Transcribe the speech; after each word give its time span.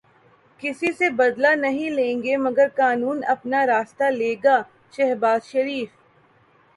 کسی 0.59 0.91
سے 0.91 1.09
بدلہ 1.09 1.47
نہیں 1.55 1.89
لیں 1.89 2.21
گے 2.23 2.37
مگر 2.37 2.67
قانون 2.75 3.21
اپنا 3.27 3.65
راستہ 3.65 4.09
لے 4.11 4.33
گا، 4.43 4.57
شہباز 4.93 5.45
شریف 5.45 5.89